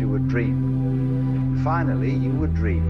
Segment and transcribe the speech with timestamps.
[0.00, 1.60] you would dream.
[1.62, 2.89] Finally, you would dream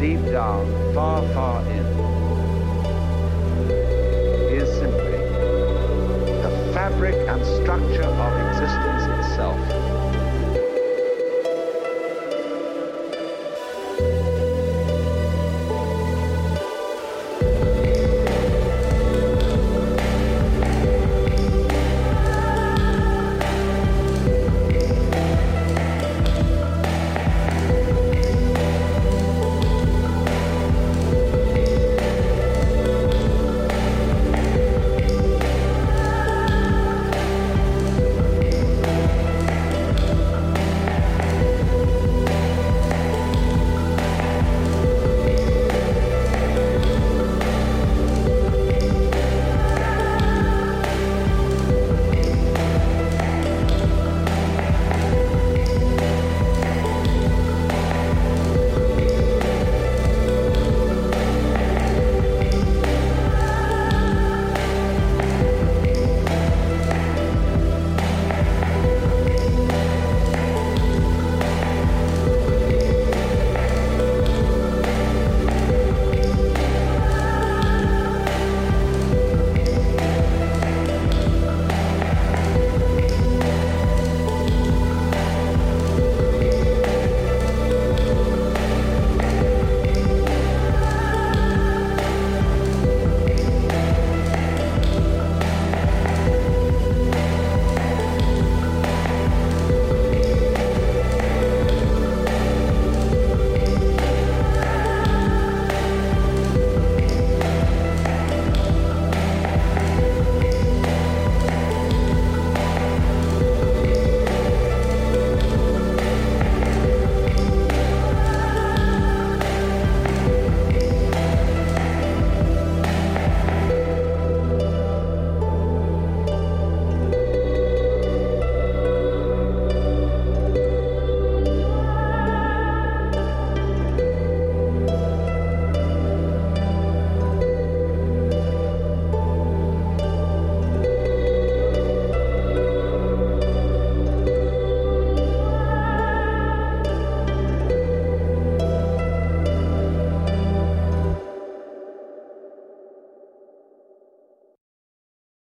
[0.00, 1.84] deep down, far, far in,
[4.50, 5.12] is simply
[6.40, 8.89] the fabric and structure of existence